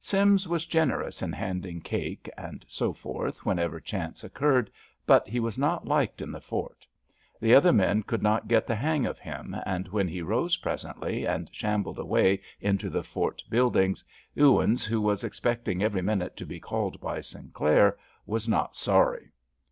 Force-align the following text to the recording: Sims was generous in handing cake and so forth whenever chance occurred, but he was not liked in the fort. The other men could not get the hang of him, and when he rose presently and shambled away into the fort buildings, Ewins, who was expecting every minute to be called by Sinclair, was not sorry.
Sims 0.00 0.48
was 0.48 0.66
generous 0.66 1.22
in 1.22 1.30
handing 1.32 1.80
cake 1.80 2.28
and 2.36 2.64
so 2.66 2.92
forth 2.92 3.46
whenever 3.46 3.78
chance 3.78 4.24
occurred, 4.24 4.68
but 5.06 5.28
he 5.28 5.38
was 5.38 5.60
not 5.60 5.86
liked 5.86 6.20
in 6.20 6.32
the 6.32 6.40
fort. 6.40 6.84
The 7.40 7.54
other 7.54 7.72
men 7.72 8.02
could 8.02 8.20
not 8.20 8.48
get 8.48 8.66
the 8.66 8.74
hang 8.74 9.06
of 9.06 9.20
him, 9.20 9.54
and 9.64 9.86
when 9.86 10.08
he 10.08 10.22
rose 10.22 10.56
presently 10.56 11.24
and 11.24 11.48
shambled 11.52 12.00
away 12.00 12.40
into 12.60 12.90
the 12.90 13.04
fort 13.04 13.44
buildings, 13.48 14.02
Ewins, 14.34 14.84
who 14.84 15.00
was 15.00 15.22
expecting 15.22 15.84
every 15.84 16.02
minute 16.02 16.36
to 16.38 16.46
be 16.46 16.58
called 16.58 17.00
by 17.00 17.20
Sinclair, 17.20 17.96
was 18.26 18.48
not 18.48 18.74
sorry. 18.74 19.30